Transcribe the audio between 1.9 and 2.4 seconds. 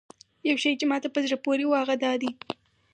دا دی.